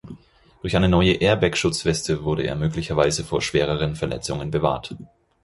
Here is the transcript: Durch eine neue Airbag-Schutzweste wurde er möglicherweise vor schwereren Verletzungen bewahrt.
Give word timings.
Durch 0.61 0.75
eine 0.75 0.89
neue 0.89 1.11
Airbag-Schutzweste 1.13 2.23
wurde 2.23 2.41
er 2.41 2.55
möglicherweise 2.55 3.23
vor 3.23 3.39
schwereren 3.43 3.95
Verletzungen 3.95 4.49
bewahrt. 4.49 4.95